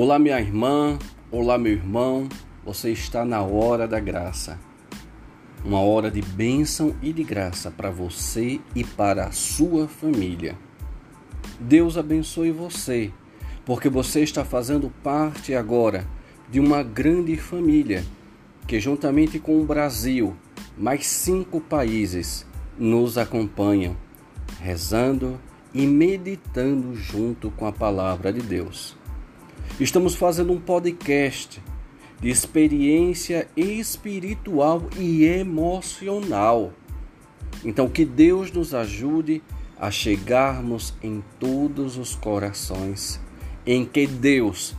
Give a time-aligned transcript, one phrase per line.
[0.00, 0.96] Olá, minha irmã,
[1.28, 2.28] olá, meu irmão,
[2.64, 4.56] você está na hora da graça.
[5.64, 10.56] Uma hora de bênção e de graça para você e para a sua família.
[11.58, 13.10] Deus abençoe você,
[13.66, 16.06] porque você está fazendo parte agora
[16.48, 18.04] de uma grande família
[18.68, 20.36] que, juntamente com o Brasil,
[20.76, 22.46] mais cinco países
[22.78, 23.96] nos acompanham,
[24.60, 25.40] rezando
[25.74, 28.96] e meditando junto com a palavra de Deus.
[29.80, 31.62] Estamos fazendo um podcast
[32.20, 36.72] de experiência espiritual e emocional.
[37.64, 39.40] Então, que Deus nos ajude
[39.78, 43.20] a chegarmos em todos os corações
[43.64, 44.74] em que Deus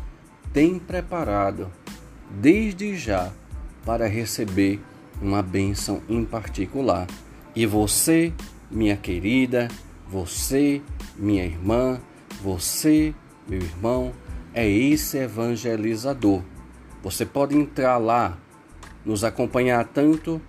[0.52, 1.72] tem preparado
[2.30, 3.32] desde já
[3.86, 4.82] para receber
[5.22, 7.08] uma bênção em particular.
[7.56, 8.34] E você,
[8.70, 9.70] minha querida,
[10.10, 10.82] você,
[11.16, 12.02] minha irmã,
[12.44, 13.16] você,
[13.48, 14.14] meu irmão,
[14.54, 16.42] é esse evangelizador.
[17.04, 18.38] Você pode entrar lá,
[19.06, 20.42] nos acompanhar tanto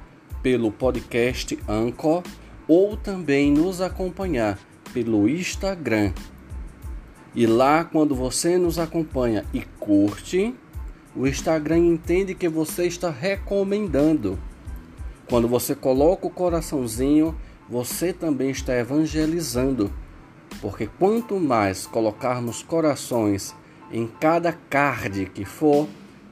[0.43, 2.23] pelo podcast Anchor
[2.67, 4.59] ou também nos acompanhar
[4.93, 6.13] pelo Instagram.
[7.35, 10.55] E lá, quando você nos acompanha e curte,
[11.15, 14.39] o Instagram entende que você está recomendando.
[15.29, 17.37] Quando você coloca o coraçãozinho,
[17.69, 19.93] você também está evangelizando.
[20.61, 23.55] Porque quanto mais colocarmos corações
[23.91, 25.89] em cada card que for,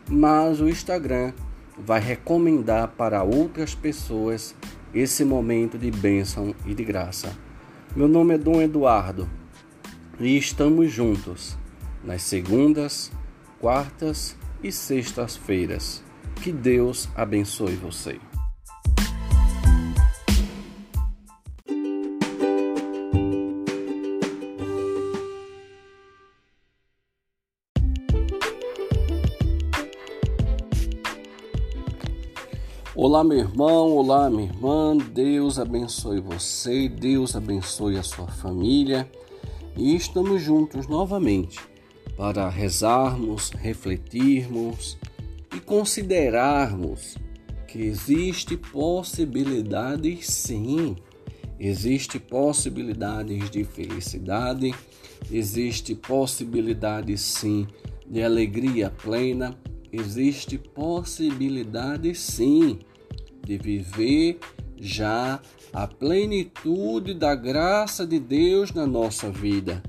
[0.08, 1.32] mas o Instagram
[1.76, 4.54] vai recomendar para outras pessoas
[4.94, 7.36] esse momento de bênção e de graça.
[7.94, 9.28] Meu nome é Dom Eduardo
[10.18, 11.56] e estamos juntos
[12.02, 13.12] nas segundas,
[13.60, 16.02] quartas e sextas-feiras.
[16.36, 18.27] Que Deus abençoe você.
[33.00, 34.96] Olá, meu irmão, olá, minha irmã.
[34.96, 39.08] Deus abençoe você, Deus abençoe a sua família.
[39.76, 41.60] E estamos juntos novamente
[42.16, 44.98] para rezarmos, refletirmos
[45.54, 47.14] e considerarmos
[47.68, 50.96] que existe possibilidades sim,
[51.56, 54.74] existe possibilidades de felicidade,
[55.30, 57.64] existe possibilidades sim
[58.04, 59.56] de alegria plena,
[59.92, 62.80] existe possibilidade sim
[63.48, 64.38] de viver
[64.76, 65.40] já
[65.72, 69.82] a plenitude da graça de Deus na nossa vida.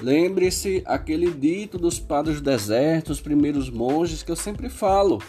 [0.00, 5.22] Lembre-se aquele dito dos padres do deserto, os primeiros monges que eu sempre falo.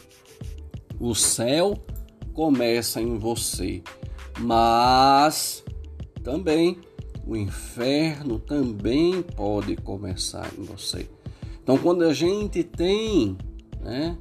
[1.00, 1.82] O céu
[2.34, 3.82] começa em você,
[4.40, 5.64] mas
[6.22, 6.80] também
[7.26, 11.08] o inferno também pode começar em você.
[11.62, 13.38] Então, quando a gente tem
[13.82, 14.18] né,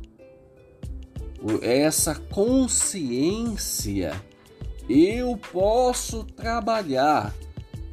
[1.63, 4.13] essa consciência,
[4.89, 7.35] eu posso trabalhar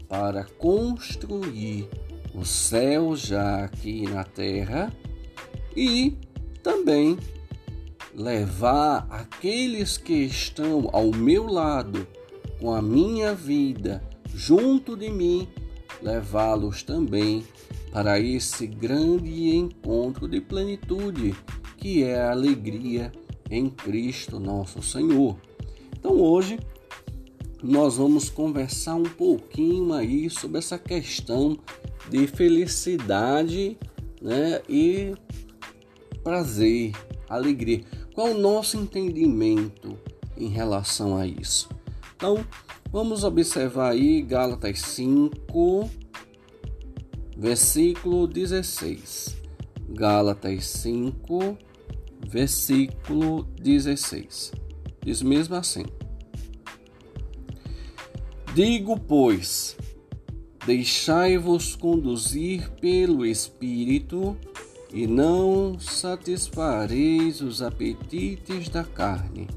[0.08, 1.90] para construir
[2.34, 4.92] o céu já aqui na terra
[5.76, 6.18] e
[6.62, 7.18] também
[8.14, 12.08] levar aqueles que estão ao meu lado
[12.60, 15.48] com a minha vida junto de mim,
[16.02, 17.44] levá-los também
[17.92, 21.36] para esse grande encontro de plenitude
[21.78, 23.12] que é a alegria
[23.50, 25.38] em Cristo nosso Senhor.
[25.98, 26.60] Então hoje
[27.62, 31.58] nós vamos conversar um pouquinho aí sobre essa questão
[32.10, 33.78] de felicidade,
[34.22, 35.14] né, e
[36.24, 36.94] prazer,
[37.28, 37.84] alegria.
[38.14, 39.98] Qual o nosso entendimento
[40.38, 41.70] em relação a isso?
[42.16, 42.46] Então,
[42.92, 45.90] vamos observar aí Gálatas 5,
[47.38, 49.38] versículo 16.
[49.90, 51.58] Gálatas 5,
[52.30, 54.52] versículo 16.
[55.04, 55.84] Diz mesmo assim:
[58.54, 59.76] Digo, pois,
[60.66, 64.38] deixai-vos conduzir pelo Espírito
[64.94, 69.48] e não satisfareis os apetites da carne,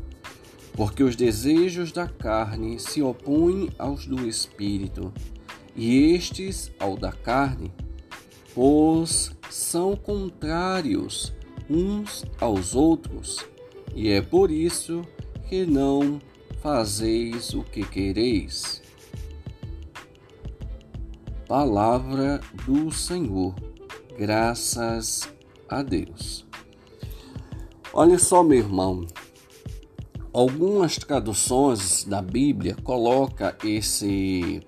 [0.73, 5.13] porque os desejos da carne se opõem aos do Espírito,
[5.77, 7.71] e estes ao da carne,
[8.55, 11.33] pois são contrários
[11.69, 13.45] uns aos outros,
[13.95, 15.03] e é por isso
[15.49, 16.21] que não
[16.61, 18.83] fazeis o que quereis.
[21.47, 23.55] Palavra do Senhor,
[24.17, 25.29] graças
[25.69, 26.47] a Deus.
[27.93, 29.07] Olha só, meu irmão,
[30.33, 34.63] algumas traduções da Bíblia coloca esse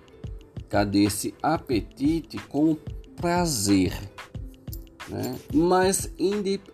[0.69, 2.77] cadê esse apetite com
[3.17, 4.14] prazer.
[5.09, 5.37] Né?
[5.53, 6.11] mas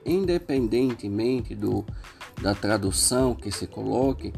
[0.04, 1.84] independentemente do,
[2.40, 4.32] da tradução que se coloque,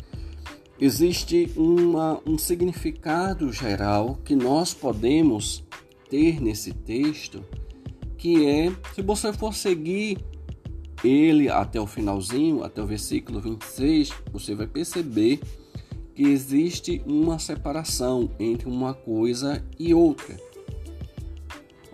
[0.80, 5.64] existe uma, um significado geral que nós podemos
[6.10, 7.44] ter nesse texto,
[8.18, 10.18] que é, se você for seguir
[11.04, 15.40] ele até o finalzinho, até o versículo 26, você vai perceber
[16.14, 20.36] que existe uma separação entre uma coisa e outra.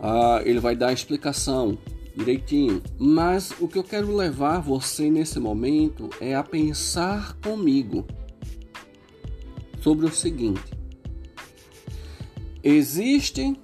[0.00, 1.76] Ah, ele vai dar a explicação
[2.16, 8.04] direitinho, mas o que eu quero levar você nesse momento é a pensar comigo
[9.80, 10.72] sobre o seguinte:
[12.62, 13.56] existe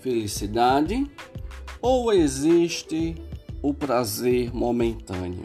[0.00, 1.10] felicidade
[1.80, 3.14] ou existe
[3.62, 5.44] o prazer momentâneo?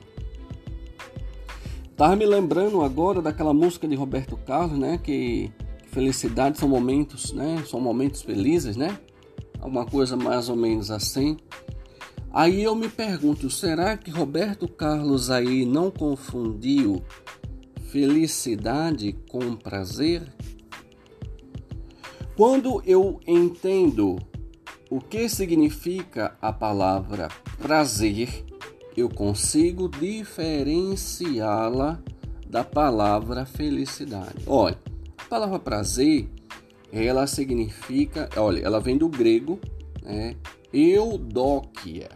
[1.96, 4.98] Tava me lembrando agora daquela música de Roberto Carlos, né?
[4.98, 5.52] Que
[5.88, 7.62] felicidade são momentos, né?
[7.68, 8.98] São momentos felizes, né?
[9.60, 11.38] Alguma coisa mais ou menos assim.
[12.32, 17.02] Aí eu me pergunto, será que Roberto Carlos aí não confundiu
[17.88, 20.32] felicidade com prazer?
[22.36, 24.18] Quando eu entendo
[24.90, 27.28] o que significa a palavra
[27.58, 28.46] prazer,
[28.96, 32.00] eu consigo diferenciá-la
[32.48, 34.46] da palavra felicidade.
[34.48, 34.80] Olha,
[35.18, 36.30] a palavra prazer,
[36.92, 39.60] ela significa, olha, ela vem do grego,
[40.02, 40.36] né?
[40.74, 42.10] Eudóquia.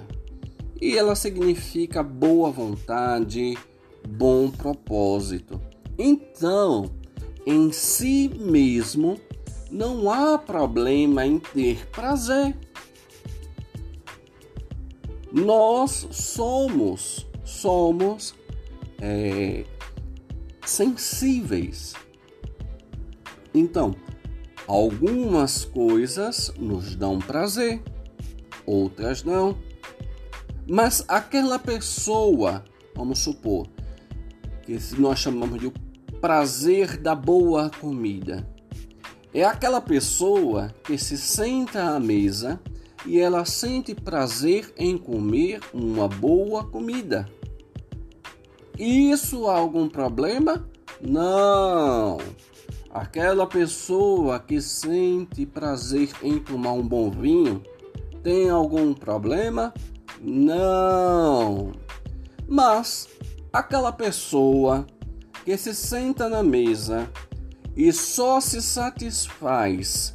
[0.82, 3.58] E ela significa boa vontade,
[4.08, 5.62] bom propósito.
[5.98, 6.90] Então,
[7.46, 9.20] em si mesmo,
[9.72, 12.56] não há problema em ter prazer.
[15.32, 18.36] Nós somos, somos
[19.02, 19.66] é,
[20.66, 21.94] sensíveis.
[23.54, 23.96] Então,
[24.68, 27.82] algumas coisas nos dão prazer,
[28.66, 29.58] outras não.
[30.68, 32.64] Mas aquela pessoa,
[32.96, 33.68] vamos supor,
[34.64, 35.72] que nós chamamos de
[36.22, 38.48] prazer da boa comida,
[39.34, 42.62] é aquela pessoa que se senta à mesa
[43.06, 47.28] e ela sente prazer em comer uma boa comida.
[48.78, 50.68] Isso há algum problema?
[51.02, 52.18] Não.
[52.94, 57.64] Aquela pessoa que sente prazer em tomar um bom vinho
[58.22, 59.74] tem algum problema?
[60.22, 61.72] Não.
[62.48, 63.10] Mas
[63.52, 64.86] aquela pessoa
[65.44, 67.10] que se senta na mesa
[67.76, 70.14] e só se satisfaz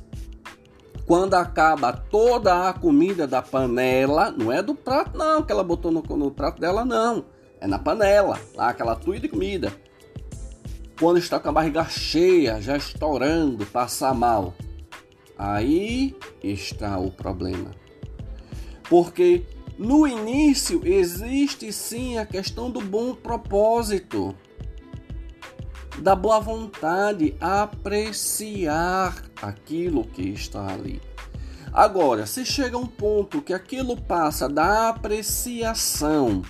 [1.05, 5.91] quando acaba toda a comida da panela, não é do prato não, que ela botou
[5.91, 7.25] no, no prato dela não,
[7.61, 9.73] é na panela, lá aquela tuia de comida.
[10.99, 14.55] Quando está com a barriga cheia, já estourando, passar mal,
[15.39, 17.71] aí está o problema.
[18.89, 19.45] Porque
[19.79, 24.35] no início existe sim a questão do bom propósito
[26.01, 31.01] da boa vontade, apreciar aquilo que está ali.
[31.73, 36.43] Agora, se chega um ponto que aquilo passa da apreciação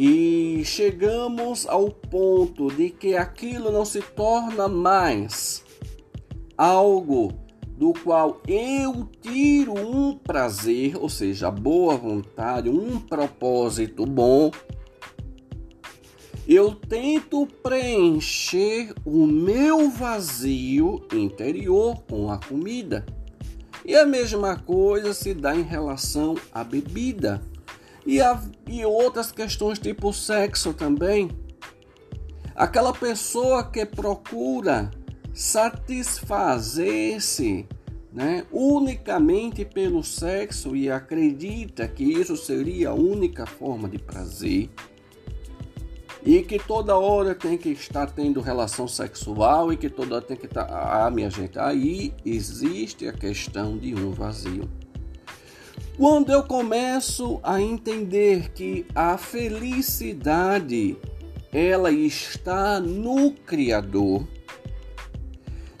[0.00, 5.64] e chegamos ao ponto de que aquilo não se torna mais
[6.56, 7.32] algo
[7.76, 14.52] do qual eu tiro um prazer, ou seja, boa vontade, um propósito bom,
[16.46, 23.04] eu tento preencher o meu vazio interior com a comida.
[23.84, 27.42] E a mesma coisa se dá em relação à bebida
[28.08, 31.30] e, a, e outras questões tipo sexo também.
[32.56, 34.90] Aquela pessoa que procura
[35.34, 37.68] satisfazer-se
[38.10, 44.70] né, unicamente pelo sexo e acredita que isso seria a única forma de prazer
[46.24, 50.36] e que toda hora tem que estar tendo relação sexual e que toda hora tem
[50.36, 50.64] que estar.
[50.64, 54.66] Ah, minha gente, aí existe a questão de um vazio.
[55.98, 60.96] Quando eu começo a entender que a felicidade
[61.52, 64.24] ela está no Criador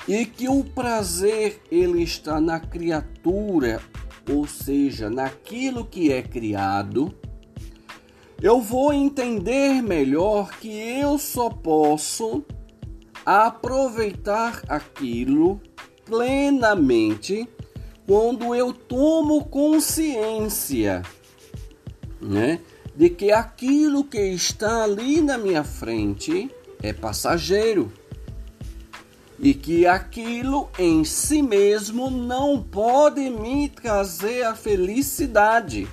[0.08, 3.80] e que o prazer ele está na criatura,
[4.28, 7.14] ou seja, naquilo que é criado,
[8.42, 12.44] eu vou entender melhor que eu só posso
[13.24, 15.60] aproveitar aquilo
[16.04, 17.48] plenamente
[18.08, 21.02] quando eu tomo consciência,
[22.18, 22.58] né,
[22.96, 26.50] de que aquilo que está ali na minha frente
[26.82, 27.92] é passageiro
[29.38, 35.86] e que aquilo em si mesmo não pode me trazer a felicidade.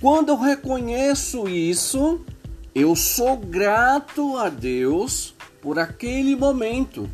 [0.00, 2.18] Quando eu reconheço isso,
[2.74, 7.10] eu sou grato a Deus por aquele momento.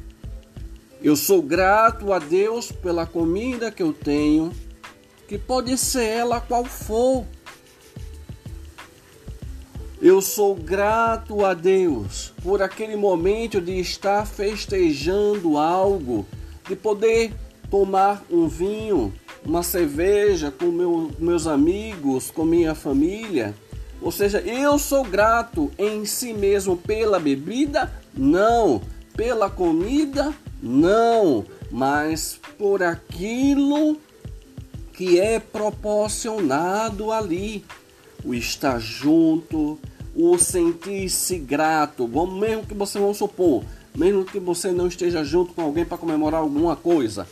[1.05, 4.51] Eu sou grato a Deus pela comida que eu tenho,
[5.29, 7.27] que pode ser ela qual for.
[10.01, 16.27] Eu sou grato a Deus por aquele momento de estar festejando algo,
[16.67, 17.35] de poder
[17.71, 19.13] tomar um vinho,
[19.45, 23.55] uma cerveja com meu, meus amigos, com minha família.
[24.01, 27.93] Ou seja, eu sou grato em si mesmo pela bebida?
[28.17, 28.81] Não.
[29.15, 30.35] Pela comida?
[30.65, 31.45] Não.
[31.71, 33.99] Mas por aquilo
[34.95, 37.65] que é proporcionado ali.
[38.25, 39.79] O estar junto,
[40.17, 43.63] o sentir-se grato, vamos, mesmo que você vamos supor,
[43.95, 47.29] mesmo que você não esteja junto com alguém para comemorar alguma coisa,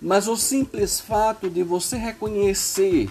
[0.00, 3.10] mas o simples fato de você reconhecer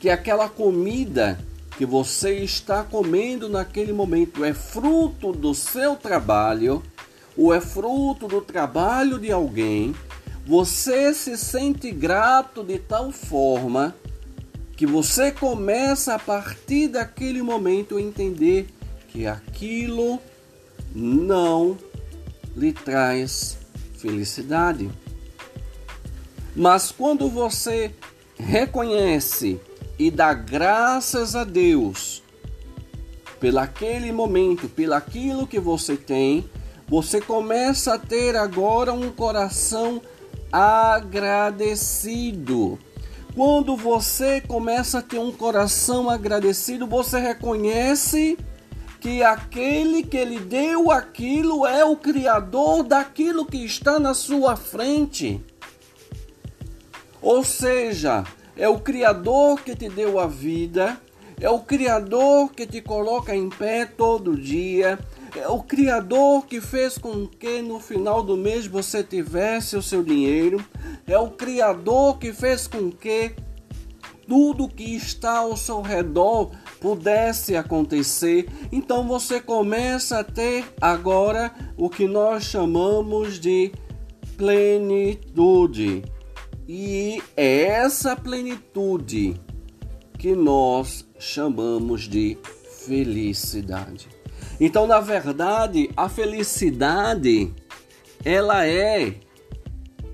[0.00, 1.38] que aquela comida
[1.76, 6.82] que você está comendo naquele momento é fruto do seu trabalho,
[7.38, 9.94] ou é fruto do trabalho de alguém,
[10.44, 13.94] você se sente grato de tal forma
[14.76, 18.66] que você começa a partir daquele momento a entender
[19.06, 20.18] que aquilo
[20.92, 21.78] não
[22.56, 23.56] lhe traz
[23.98, 24.90] felicidade.
[26.56, 27.92] Mas quando você
[28.36, 29.60] reconhece
[29.96, 32.20] e dá graças a Deus
[33.38, 36.48] pelaquele momento, pelaquilo que você tem,
[36.88, 40.00] você começa a ter agora um coração
[40.50, 41.68] agradecido.
[43.34, 48.38] Quando você começa a ter um coração agradecido, você reconhece
[49.00, 55.40] que aquele que lhe deu aquilo é o Criador daquilo que está na sua frente.
[57.20, 58.24] Ou seja,
[58.56, 60.98] é o Criador que te deu a vida,
[61.40, 64.98] é o Criador que te coloca em pé todo dia,
[65.36, 70.02] é o Criador que fez com que no final do mês você tivesse o seu
[70.02, 70.64] dinheiro,
[71.06, 73.34] é o Criador que fez com que
[74.28, 78.46] tudo que está ao seu redor pudesse acontecer.
[78.70, 83.72] Então você começa a ter agora o que nós chamamos de
[84.36, 86.04] plenitude.
[86.68, 89.40] E é essa plenitude
[90.18, 92.36] que nós chamamos de
[92.84, 94.17] felicidade.
[94.60, 97.54] Então, na verdade, a felicidade
[98.24, 99.14] ela é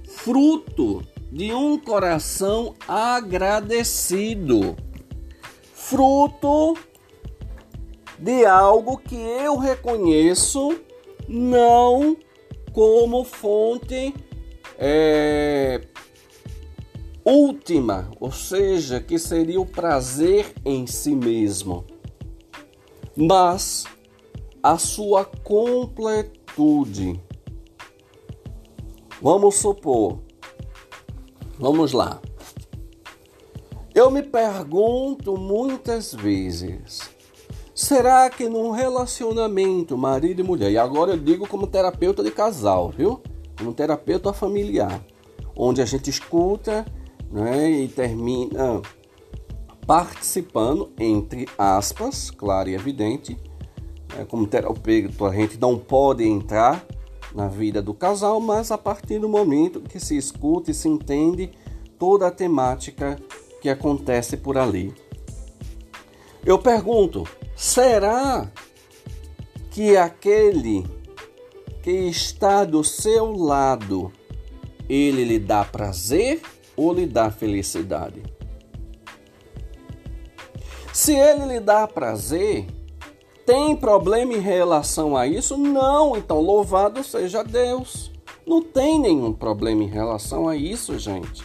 [0.06, 4.76] fruto de um coração agradecido,
[5.72, 6.76] fruto
[8.18, 10.78] de algo que eu reconheço
[11.26, 12.16] não
[12.72, 14.14] como fonte
[14.78, 15.80] é,
[17.24, 21.84] última, ou seja, que seria o prazer em si mesmo,
[23.16, 23.84] mas
[24.64, 27.21] a sua completude.
[29.21, 30.21] Vamos supor,
[31.59, 32.18] vamos lá.
[33.94, 37.11] Eu me pergunto muitas vezes:
[37.75, 42.88] será que num relacionamento marido e mulher, e agora eu digo como terapeuta de casal,
[42.88, 43.21] viu?
[43.59, 45.04] Como terapeuta familiar,
[45.54, 46.87] onde a gente escuta
[47.30, 48.80] né, e termina
[49.87, 53.37] participando, entre aspas, claro e evidente,
[54.14, 56.85] né, como terapeuta, a gente não pode entrar
[57.35, 61.50] na vida do casal, mas a partir do momento que se escuta e se entende
[61.99, 63.18] toda a temática
[63.61, 64.94] que acontece por ali.
[66.44, 68.50] Eu pergunto: será
[69.71, 70.87] que aquele
[71.83, 74.12] que está do seu lado
[74.88, 76.40] ele lhe dá prazer
[76.76, 78.23] ou lhe dá felicidade?
[80.92, 82.66] Se ele lhe dá prazer,
[83.44, 85.56] tem problema em relação a isso?
[85.56, 88.10] Não, então louvado seja Deus.
[88.46, 91.44] Não tem nenhum problema em relação a isso, gente.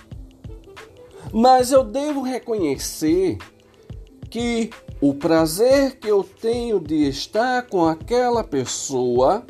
[1.31, 3.37] Mas eu devo reconhecer
[4.29, 4.69] que
[5.01, 9.45] o prazer que eu tenho de estar com aquela pessoa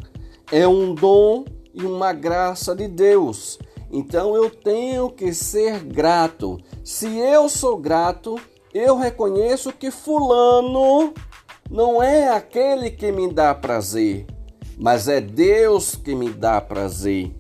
[0.51, 3.57] é um dom e uma graça de Deus.
[3.91, 6.59] Então eu tenho que ser grato.
[6.83, 8.39] Se eu sou grato,
[8.73, 11.13] eu reconheço que Fulano
[11.69, 14.25] não é aquele que me dá prazer,
[14.77, 17.31] mas é Deus que me dá prazer.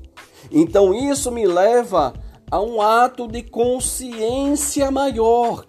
[0.51, 2.13] Então isso me leva
[2.51, 5.65] a um ato de consciência maior,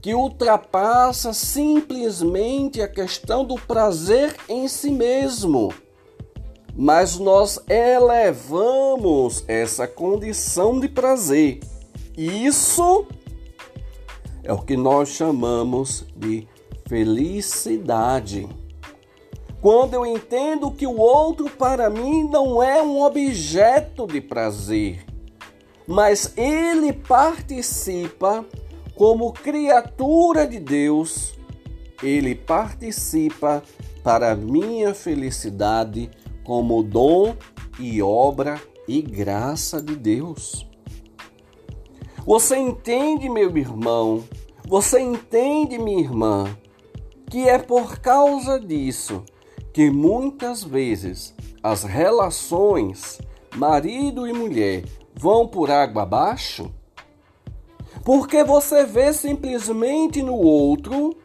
[0.00, 5.72] que ultrapassa simplesmente a questão do prazer em si mesmo.
[6.76, 11.58] Mas nós elevamos essa condição de prazer.
[12.16, 13.06] Isso
[14.44, 16.48] É o que nós chamamos de
[16.88, 18.48] felicidade.
[19.60, 25.04] Quando eu entendo que o outro para mim não é um objeto de prazer,
[25.86, 28.44] mas ele participa
[28.94, 31.34] como criatura de Deus,
[32.02, 33.62] ele participa
[34.02, 36.10] para minha felicidade
[36.42, 37.36] como dom
[37.78, 40.66] e obra e graça de Deus.
[42.24, 44.24] Você entende, meu irmão?
[44.66, 46.46] Você entende, minha irmã,
[47.30, 49.22] que é por causa disso
[49.72, 53.20] que muitas vezes as relações
[53.54, 56.72] marido e mulher vão por água abaixo?
[58.04, 61.16] Porque você vê simplesmente no outro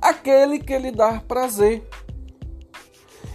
[0.00, 1.88] aquele que lhe dá prazer.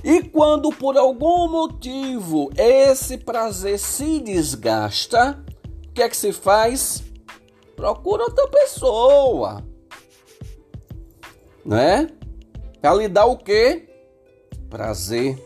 [0.03, 5.43] E quando por algum motivo esse prazer se desgasta,
[5.87, 7.03] o que é que se faz?
[7.75, 9.70] Procura outra pessoa.
[11.65, 12.09] Né?
[12.81, 13.87] Para lhe dar o quê?
[14.69, 15.37] Prazer.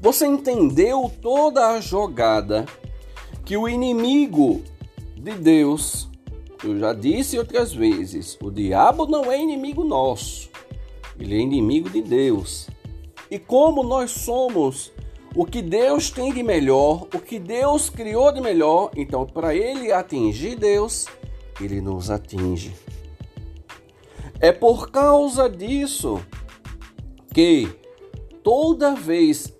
[0.00, 2.66] Você entendeu toda a jogada
[3.44, 4.62] que o inimigo
[5.16, 6.08] de Deus,
[6.62, 10.50] eu já disse outras vezes, o diabo não é inimigo nosso,
[11.18, 12.68] ele é inimigo de Deus.
[13.30, 14.92] E como nós somos
[15.34, 19.92] o que Deus tem de melhor, o que Deus criou de melhor, então para ele
[19.92, 21.06] atingir Deus,
[21.60, 22.72] ele nos atinge.
[24.40, 26.20] É por causa disso
[27.32, 27.68] que
[28.42, 29.54] toda vez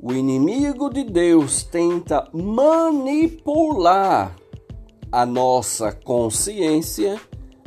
[0.00, 4.34] o inimigo de Deus tenta manipular
[5.10, 7.20] a nossa consciência,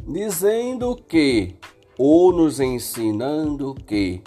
[0.08, 1.56] dizendo que,
[1.98, 4.22] ou nos ensinando que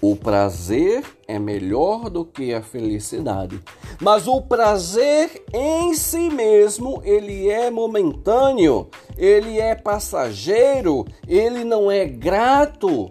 [0.00, 3.60] o prazer é melhor do que a felicidade.
[4.00, 12.04] Mas o prazer em si mesmo, ele é momentâneo, ele é passageiro, ele não é
[12.04, 13.10] grato,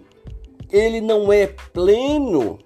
[0.70, 2.58] ele não é pleno.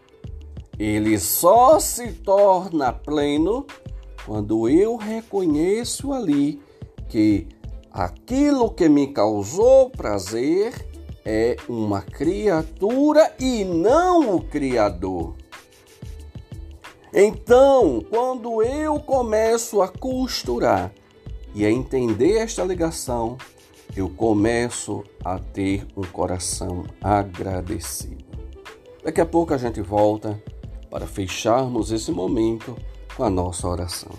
[0.78, 3.66] Ele só se torna pleno
[4.24, 6.62] quando eu reconheço ali
[7.08, 7.46] que
[7.92, 10.72] aquilo que me causou prazer
[11.24, 15.34] é uma criatura e não o Criador.
[17.12, 20.92] Então, quando eu começo a costurar
[21.52, 23.36] e a entender esta ligação,
[23.96, 28.24] eu começo a ter um coração agradecido.
[29.02, 30.40] Daqui a pouco a gente volta
[30.88, 32.76] para fecharmos esse momento
[33.16, 34.12] com a nossa oração.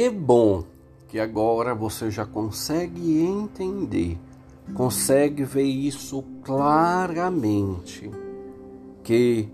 [0.00, 0.64] Que bom
[1.08, 4.18] que agora você já consegue entender,
[4.72, 8.10] consegue ver isso claramente,
[9.02, 9.50] que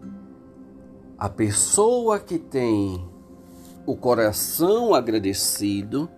[1.18, 3.04] a pessoa que tem
[3.84, 6.08] o coração agradecido,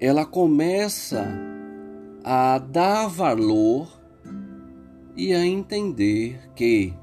[0.00, 1.22] ela começa
[2.24, 3.88] a dar valor
[5.14, 6.94] e a entender que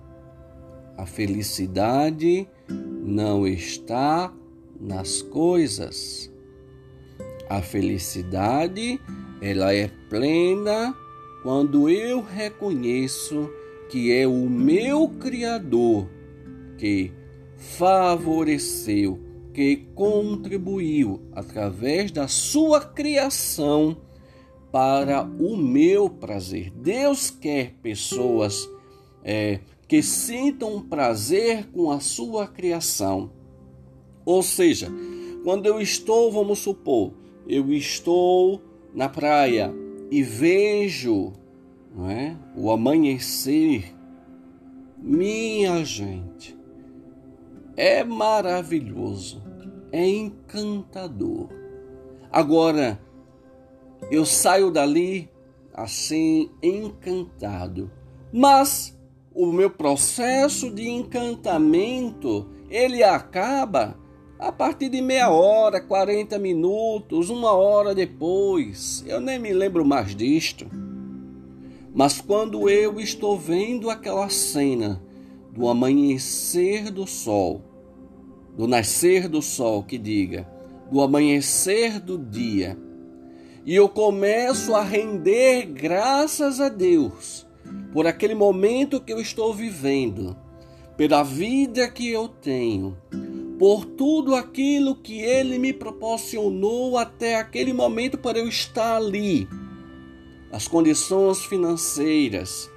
[0.97, 4.33] a felicidade não está
[4.81, 6.31] nas coisas.
[7.49, 8.99] A felicidade,
[9.41, 10.95] ela é plena
[11.43, 13.49] quando eu reconheço
[13.89, 16.07] que é o meu criador
[16.77, 17.11] que
[17.57, 19.19] favoreceu,
[19.53, 23.97] que contribuiu através da sua criação
[24.71, 26.71] para o meu prazer.
[26.71, 28.67] Deus quer pessoas
[29.23, 33.40] é, que sintam prazer com a sua criação.
[34.25, 34.89] Ou seja,
[35.43, 37.13] quando eu estou, vamos supor,
[37.47, 38.61] eu estou
[38.93, 39.73] na praia
[40.11, 41.33] e vejo
[41.95, 43.93] não é, o amanhecer,
[44.97, 46.57] minha gente,
[47.75, 49.43] é maravilhoso,
[49.91, 51.49] é encantador.
[52.31, 52.99] Agora,
[54.09, 55.29] eu saio dali
[55.73, 57.91] assim encantado,
[58.31, 58.97] mas
[59.33, 63.97] o meu processo de encantamento ele acaba
[64.41, 69.03] a partir de meia hora, 40 minutos, uma hora depois.
[69.05, 70.65] Eu nem me lembro mais disto.
[71.93, 74.99] Mas quando eu estou vendo aquela cena
[75.51, 77.61] do amanhecer do sol,
[78.57, 80.49] do nascer do sol, que diga,
[80.91, 82.75] do amanhecer do dia,
[83.63, 87.45] e eu começo a render graças a Deus
[87.93, 90.35] por aquele momento que eu estou vivendo,
[90.97, 92.97] pela vida que eu tenho,
[93.61, 99.47] por tudo aquilo que Ele me proporcionou até aquele momento para eu estar ali.
[100.51, 102.67] As condições financeiras,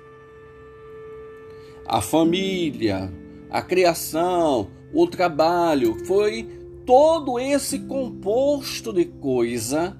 [1.86, 3.10] a família,
[3.48, 6.50] a criação, o trabalho, foi
[6.84, 9.98] todo esse composto de coisa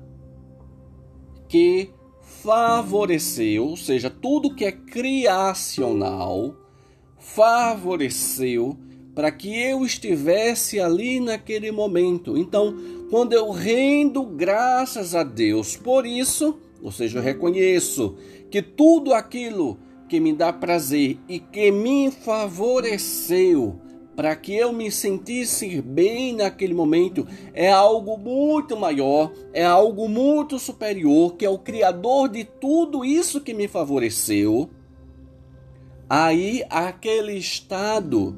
[1.49, 1.88] que
[2.20, 6.55] favoreceu, ou seja, tudo que é criacional,
[7.16, 8.79] favoreceu
[9.14, 12.37] para que eu estivesse ali naquele momento.
[12.37, 12.77] Então,
[13.11, 18.16] quando eu rendo graças a Deus por isso, ou seja, eu reconheço
[18.50, 23.81] que tudo aquilo que me dá prazer e que me favoreceu
[24.14, 30.59] para que eu me sentisse bem naquele momento é algo muito maior, é algo muito
[30.59, 34.70] superior, que é o Criador de tudo isso que me favoreceu.
[36.09, 38.37] Aí, aquele estado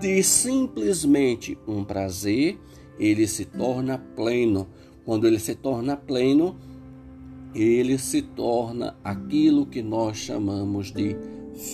[0.00, 2.58] de simplesmente um prazer,
[2.98, 4.68] ele se torna pleno.
[5.04, 6.56] Quando ele se torna pleno,
[7.54, 11.16] ele se torna aquilo que nós chamamos de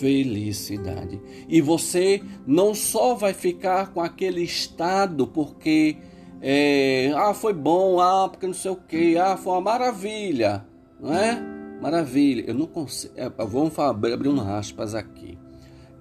[0.01, 1.21] felicidade.
[1.49, 5.97] E você não só vai ficar com aquele estado porque
[6.41, 10.67] é, ah, foi bom, ah, porque não sei o que, ah, foi uma maravilha,
[11.01, 11.41] não é?
[11.81, 12.45] Maravilha.
[12.47, 13.15] Eu não consigo.
[13.17, 15.38] É, vamos abrir umas aspas aqui.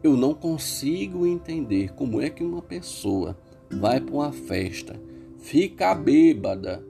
[0.03, 3.37] Eu não consigo entender como é que uma pessoa
[3.69, 4.99] vai para uma festa,
[5.39, 6.83] fica bêbada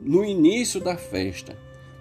[0.00, 1.56] no início da festa,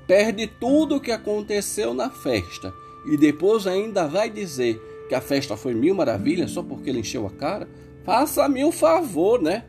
[0.08, 2.74] perde tudo o que aconteceu na festa
[3.06, 7.28] e depois ainda vai dizer que a festa foi mil maravilhas só porque ele encheu
[7.28, 7.68] a cara,
[8.04, 9.66] faça-me um favor, né?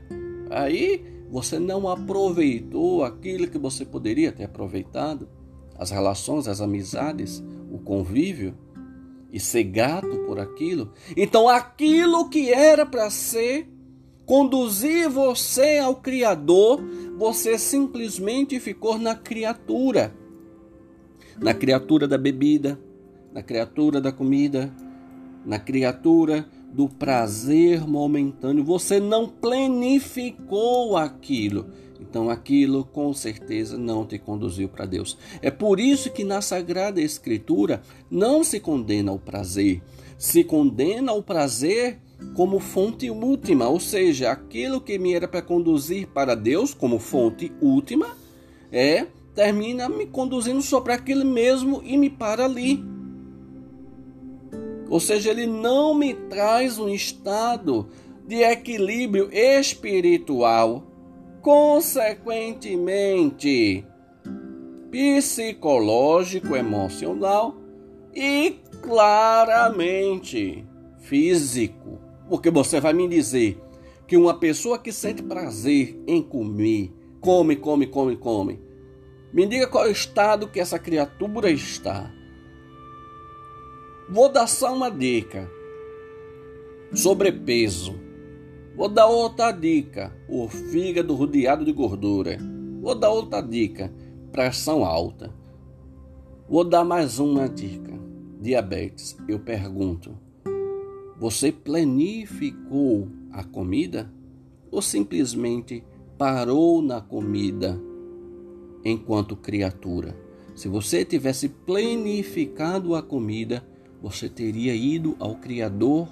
[0.49, 5.29] Aí você não aproveitou aquilo que você poderia ter aproveitado,
[5.79, 8.57] as relações, as amizades, o convívio,
[9.37, 10.94] e ser grato por aquilo.
[11.14, 13.68] Então, aquilo que era para ser,
[14.25, 16.83] conduzir você ao Criador,
[17.18, 20.14] você simplesmente ficou na criatura.
[21.38, 22.81] Na criatura da bebida,
[23.31, 24.72] na criatura da comida,
[25.44, 28.64] na criatura do prazer momentâneo.
[28.64, 31.66] Você não planificou aquilo.
[32.00, 35.16] Então aquilo com certeza não te conduziu para Deus.
[35.40, 39.82] É por isso que na Sagrada Escritura não se condena o prazer,
[40.18, 41.98] se condena o prazer
[42.35, 47.52] como fonte última, ou seja, aquilo que me era para conduzir para Deus como fonte
[47.61, 48.16] última,
[48.72, 52.82] é termina me conduzindo só para aquele mesmo e me para ali.
[54.88, 57.88] Ou seja, ele não me traz um estado
[58.26, 60.86] de equilíbrio espiritual,
[61.46, 63.87] consequentemente
[64.90, 67.54] psicológico, emocional
[68.12, 70.66] e claramente
[70.98, 72.00] físico.
[72.28, 73.62] Porque você vai me dizer
[74.09, 78.61] que uma pessoa que sente prazer em comer, come, come, come, come.
[79.32, 82.12] Me diga qual é o estado que essa criatura está.
[84.11, 85.48] Vou dar só uma dica.
[86.92, 88.05] Sobrepeso.
[88.76, 90.12] Vou dar outra dica.
[90.28, 92.38] O fígado rodeado de gordura.
[92.80, 93.90] Vou dar outra dica.
[94.30, 95.32] Pressão alta.
[96.48, 97.92] Vou dar mais uma dica.
[98.40, 99.16] Diabetes.
[99.26, 100.16] Eu pergunto:
[101.18, 104.12] você planificou a comida
[104.70, 105.82] ou simplesmente
[106.18, 107.80] parou na comida
[108.84, 110.14] enquanto criatura?
[110.54, 113.66] Se você tivesse planificado a comida,
[114.02, 116.08] você teria ido ao Criador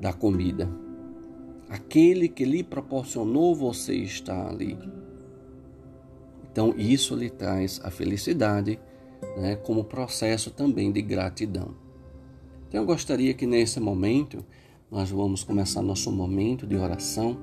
[0.00, 0.68] da comida,
[1.72, 4.78] aquele que lhe proporcionou você estar ali.
[6.50, 8.78] Então, isso lhe traz a felicidade,
[9.38, 11.74] né, como processo também de gratidão.
[12.68, 14.44] Então, eu gostaria que nesse momento,
[14.90, 17.38] nós vamos começar nosso momento de oração.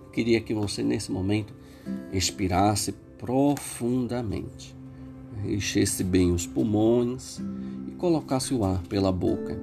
[0.00, 1.52] Eu queria que você, nesse momento,
[2.12, 4.76] expirasse profundamente,
[5.44, 7.40] enchesse bem os pulmões
[7.98, 9.60] colocasse o ar pela boca.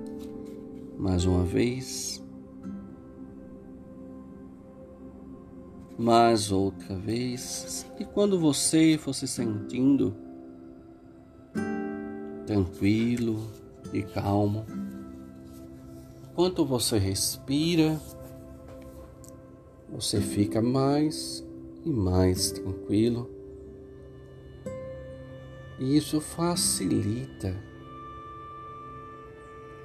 [1.00, 2.25] Mais uma vez.
[5.98, 7.86] Mais outra vez.
[8.00, 10.16] E quando você for se sentindo
[12.46, 13.50] tranquilo
[13.94, 14.66] e calmo,
[16.32, 18.00] enquanto você respira,
[19.90, 21.46] você fica mais
[21.86, 23.30] e mais tranquilo.
[25.80, 27.56] E isso facilita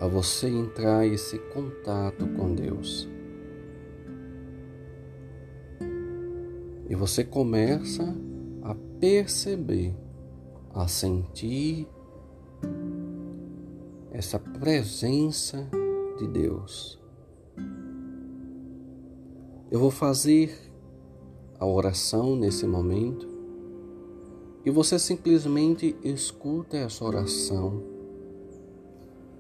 [0.01, 3.09] a você entrar esse contato com Deus.
[6.90, 8.03] E você começa
[8.62, 9.94] a perceber,
[10.74, 11.87] a sentir
[14.11, 15.68] essa presença
[16.18, 17.00] de Deus.
[19.70, 20.53] Eu vou fazer
[21.61, 23.29] a oração nesse momento
[24.66, 27.85] e você simplesmente escuta essa oração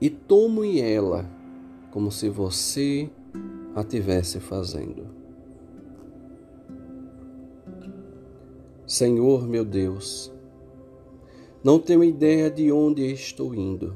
[0.00, 1.28] e tome ela
[1.90, 3.10] como se você
[3.74, 5.19] a tivesse fazendo.
[8.90, 10.32] Senhor meu Deus,
[11.62, 13.94] não tenho ideia de onde estou indo.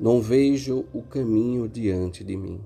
[0.00, 2.60] Não vejo o caminho diante de mim.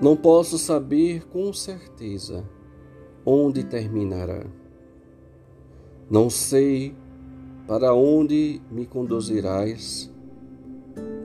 [0.00, 2.48] Não posso saber com certeza
[3.26, 4.46] onde terminará.
[6.10, 6.96] Não sei
[7.68, 10.10] para onde me conduzirás.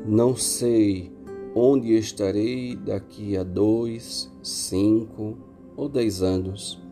[0.06, 1.14] Não sei
[1.56, 5.38] onde estarei daqui a dois, cinco
[5.78, 6.89] ou dez anos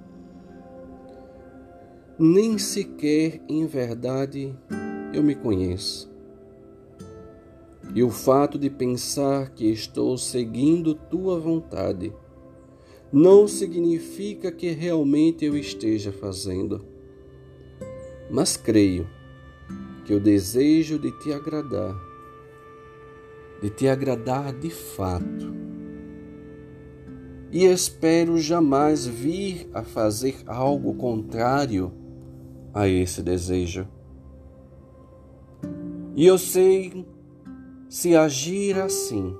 [2.19, 4.55] nem sequer em verdade
[5.13, 6.11] eu me conheço.
[7.93, 12.11] E o fato de pensar que estou seguindo tua vontade
[13.13, 16.83] não significa que realmente eu esteja fazendo.
[18.31, 19.07] Mas creio
[20.03, 21.95] que o desejo de te agradar,
[23.61, 25.55] de te agradar de fato,
[27.51, 31.91] e espero jamais vir a fazer algo contrário
[32.77, 33.87] a esse desejo.
[36.15, 37.07] E eu sei,
[37.89, 39.35] se agir assim,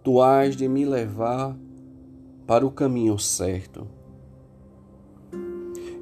[0.00, 0.18] tu
[0.56, 1.58] de me levar
[2.46, 3.88] para o caminho certo.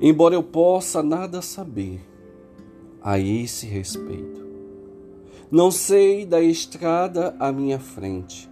[0.02, 2.06] Embora eu possa nada saber
[3.00, 4.46] a esse respeito.
[5.50, 8.50] Não sei da estrada à minha frente,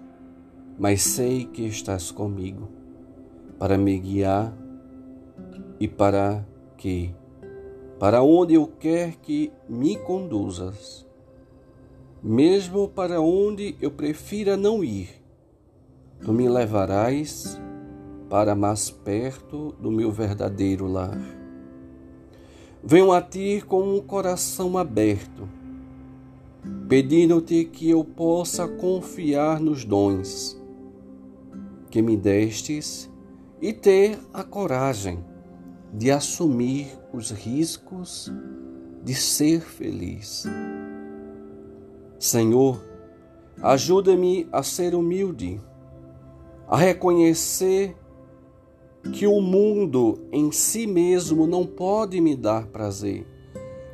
[0.79, 2.71] mas sei que estás comigo
[3.59, 4.57] para me guiar
[5.79, 6.43] e para
[6.79, 7.15] que
[7.99, 11.05] para onde eu quer que me conduzas,
[12.23, 15.09] mesmo para onde eu prefira não ir,
[16.21, 17.61] tu me levarás
[18.31, 21.19] para mais perto do meu verdadeiro lar.
[22.85, 25.49] Venho a ti com um coração aberto,
[26.89, 30.57] pedindo-te que eu possa confiar nos dons
[31.91, 33.11] que me destes
[33.61, 35.19] e ter a coragem
[35.93, 38.33] de assumir os riscos
[39.03, 40.47] de ser feliz.
[42.19, 42.83] Senhor,
[43.63, 45.61] ajuda-me a ser humilde,
[46.67, 47.97] a reconhecer
[49.13, 53.27] que o mundo em si mesmo não pode me dar prazer,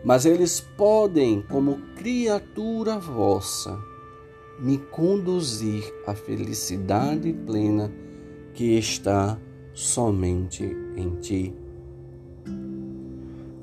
[0.05, 3.79] mas eles podem, como criatura vossa,
[4.59, 7.93] me conduzir à felicidade plena
[8.53, 9.39] que está
[9.73, 10.65] somente
[10.97, 11.55] em ti.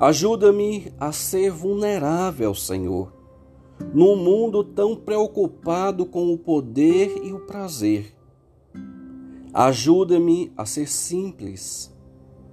[0.02, 3.14] Ajuda-me a ser vulnerável, Senhor,
[3.94, 8.12] num mundo tão preocupado com o poder e o prazer.
[9.54, 11.96] Ajuda-me a ser simples,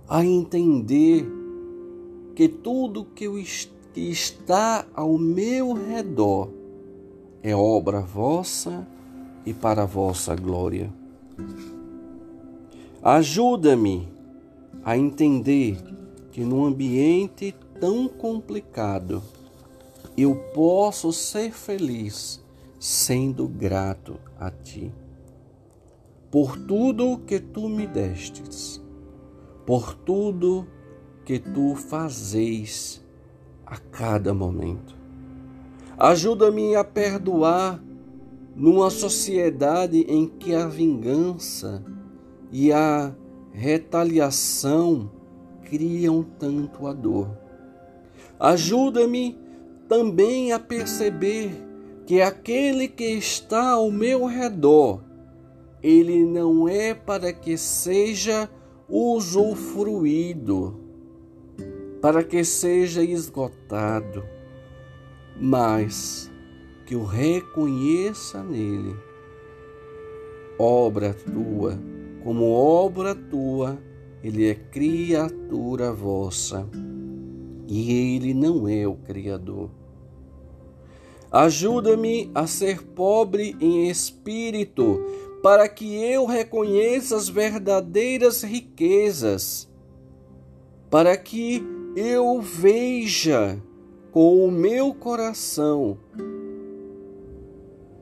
[0.07, 1.27] a entender
[2.35, 3.43] que tudo que, eu,
[3.95, 6.51] que está ao meu redor
[7.43, 8.87] é obra vossa
[9.47, 10.93] e para vossa glória.
[13.03, 14.07] Ajuda-me
[14.85, 15.98] a entender
[16.38, 19.20] que num ambiente tão complicado
[20.16, 22.40] eu posso ser feliz
[22.79, 24.94] sendo grato a ti.
[26.31, 28.81] Por tudo que tu me destes,
[29.66, 30.64] por tudo
[31.24, 33.05] que tu fazes
[33.66, 34.94] a cada momento.
[35.98, 37.83] Ajuda-me a perdoar
[38.55, 41.83] numa sociedade em que a vingança
[42.53, 43.12] e a
[43.53, 45.17] retaliação
[45.68, 47.28] criam tanto a dor.
[48.38, 49.38] Ajuda-me
[49.88, 51.50] também a perceber
[52.07, 55.02] que aquele que está ao meu redor,
[55.83, 58.48] ele não é para que seja
[58.88, 60.81] usufruído,
[62.00, 64.24] para que seja esgotado,
[65.40, 66.31] mas
[66.87, 68.96] que o reconheça nele,
[70.59, 71.78] obra tua,
[72.24, 73.78] como obra tua
[74.22, 76.68] ele é criatura vossa
[77.66, 79.70] e ele não é o Criador.
[81.31, 85.04] Ajuda-me a ser pobre em espírito,
[85.42, 89.68] para que eu reconheça as verdadeiras riquezas,
[90.90, 91.62] para que
[91.94, 93.62] eu veja
[94.11, 95.98] com o meu coração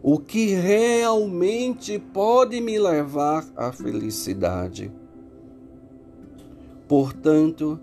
[0.03, 4.93] o que realmente pode me levar à felicidade.
[6.89, 7.81] Portanto,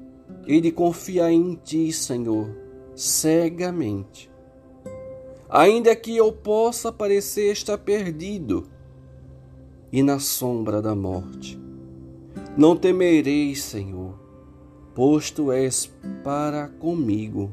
[0.47, 2.49] e de confiar em Ti, Senhor,
[2.95, 4.31] cegamente.
[5.49, 8.67] Ainda que eu possa parecer estar perdido,
[9.91, 11.59] e na sombra da morte.
[12.57, 14.17] Não temerei, Senhor,
[14.95, 15.91] pois tu és
[16.23, 17.51] para comigo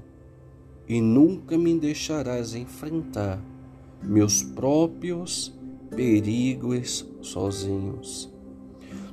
[0.89, 3.39] e nunca me deixarás enfrentar
[4.03, 5.55] meus próprios
[5.95, 8.33] perigos sozinhos.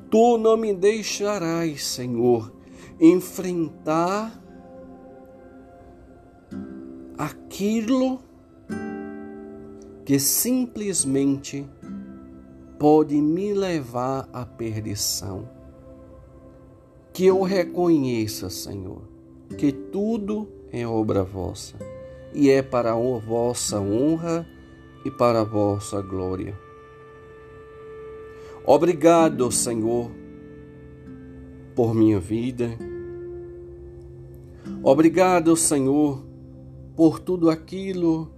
[0.10, 2.54] Tu não me deixarás, Senhor,
[3.00, 4.42] enfrentar
[7.18, 8.20] aquilo
[10.06, 11.68] que simplesmente
[12.80, 15.50] pode me levar à perdição.
[17.12, 19.02] Que eu reconheça, Senhor,
[19.58, 21.76] que tudo é obra vossa
[22.34, 24.48] e é para a vossa honra
[25.04, 26.67] e para a vossa glória.
[28.70, 30.12] Obrigado, Senhor,
[31.74, 32.78] por minha vida.
[34.84, 36.22] Obrigado, Senhor,
[36.94, 38.30] por tudo aquilo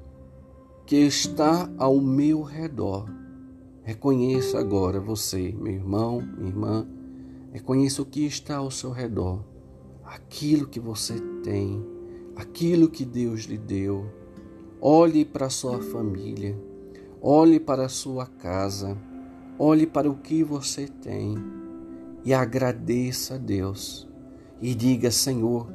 [0.85, 3.09] que está ao meu redor.
[3.81, 6.87] Reconheça agora você, meu irmão, minha irmã,
[7.51, 9.43] reconheça o que está ao seu redor,
[10.05, 11.83] aquilo que você tem,
[12.35, 14.05] aquilo que Deus lhe deu.
[14.79, 16.55] Olhe para sua família,
[17.19, 18.95] olhe para a sua casa,
[19.59, 21.35] olhe para o que você tem
[22.23, 24.07] e agradeça a Deus
[24.61, 25.67] e diga: Senhor,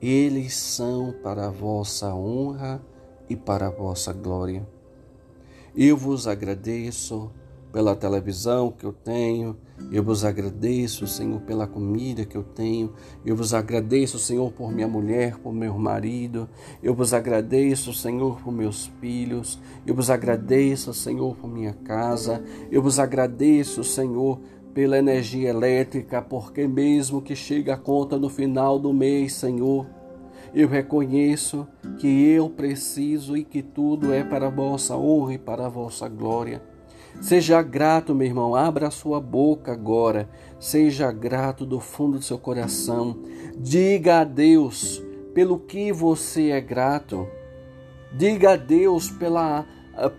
[0.00, 2.80] eles são para a vossa honra
[3.28, 4.66] e para a vossa glória.
[5.74, 7.30] Eu vos agradeço
[7.76, 9.54] pela televisão que eu tenho,
[9.92, 14.88] eu vos agradeço, Senhor, pela comida que eu tenho, eu vos agradeço, Senhor, por minha
[14.88, 16.48] mulher, por meu marido,
[16.82, 22.80] eu vos agradeço, Senhor, por meus filhos, eu vos agradeço, Senhor, por minha casa, eu
[22.80, 24.40] vos agradeço, Senhor,
[24.72, 29.86] pela energia elétrica, porque mesmo que chegue a conta no final do mês, Senhor,
[30.54, 35.66] eu reconheço que eu preciso e que tudo é para a vossa honra e para
[35.66, 36.74] a vossa glória.
[37.20, 40.28] Seja grato, meu irmão, abra a sua boca agora.
[40.60, 43.18] Seja grato do fundo do seu coração.
[43.56, 45.02] Diga a Deus
[45.34, 47.26] pelo que você é grato.
[48.12, 49.66] Diga a Deus pela,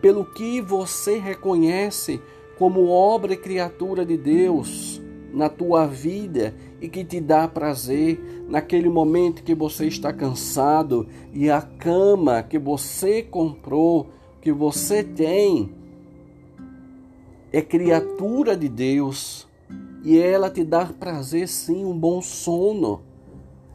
[0.02, 2.20] pelo que você reconhece
[2.58, 8.90] como obra e criatura de Deus na tua vida e que te dá prazer naquele
[8.90, 14.08] momento que você está cansado e a cama que você comprou,
[14.42, 15.72] que você tem,
[17.52, 19.48] é criatura de Deus
[20.04, 23.02] e ela te dá prazer sim, um bom sono.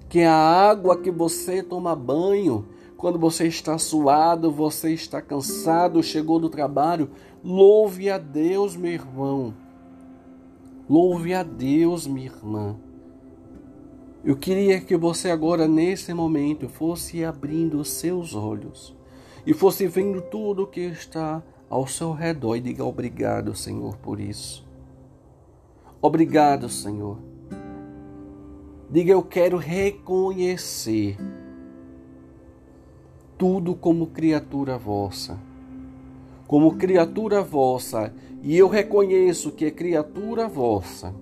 [0.08, 6.38] Que a água que você toma banho, quando você está suado, você está cansado, chegou
[6.38, 7.10] do trabalho,
[7.42, 9.54] louve a Deus, meu irmão
[10.92, 12.76] Louve a Deus, minha irmã.
[14.24, 18.94] Eu queria que você agora, nesse momento, fosse abrindo os seus olhos
[19.46, 24.20] e fosse vendo tudo o que está ao seu redor e diga obrigado, Senhor, por
[24.20, 24.62] isso.
[26.02, 27.18] Obrigado, Senhor.
[28.90, 31.16] Diga eu quero reconhecer
[33.38, 35.38] tudo como criatura vossa
[36.52, 41.14] como criatura vossa, e eu reconheço que é criatura vossa,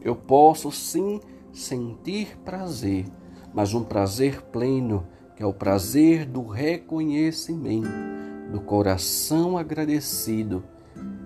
[0.00, 1.20] eu posso sim
[1.52, 3.04] sentir prazer,
[3.52, 8.13] mas um prazer pleno, que é o prazer do reconhecimento,
[8.54, 10.62] do coração agradecido,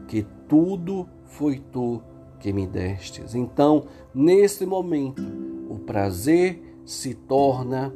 [0.06, 2.02] que tudo foi tu
[2.40, 3.34] que me destes.
[3.34, 5.22] Então, nesse momento,
[5.68, 7.94] o prazer se torna,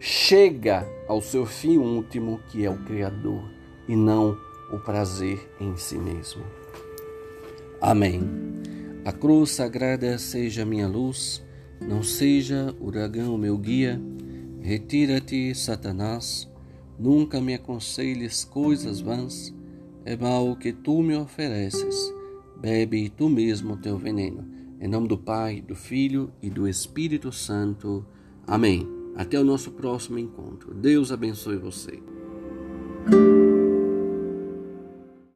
[0.00, 3.48] chega ao seu fim último, que é o Criador
[3.86, 4.36] e não
[4.72, 6.42] o prazer em si mesmo.
[7.80, 8.22] Amém.
[9.04, 11.44] A cruz sagrada seja minha luz,
[11.80, 14.02] não seja uragão meu guia.
[14.60, 16.51] Retira-te, Satanás,
[16.98, 19.54] nunca me aconselhes coisas vãs.
[20.04, 22.12] É mal que tu me ofereces,
[22.60, 24.44] bebe tu mesmo teu veneno.
[24.80, 28.04] Em nome do Pai, do Filho e do Espírito Santo.
[28.46, 28.88] Amém.
[29.14, 30.74] Até o nosso próximo encontro.
[30.74, 32.02] Deus abençoe você.